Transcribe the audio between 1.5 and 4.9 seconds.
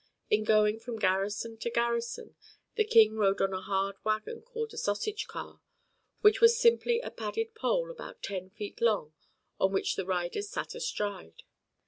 to garrison the King rode on a hard wagon called a